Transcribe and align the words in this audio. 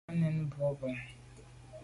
À 0.09 0.13
nèn 0.21 0.35
boa 0.49 0.69
bon. 0.79 0.95